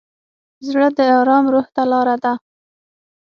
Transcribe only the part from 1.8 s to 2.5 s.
لاره ده.